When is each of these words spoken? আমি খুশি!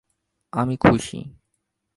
আমি 0.53 0.75
খুশি! 0.77 1.19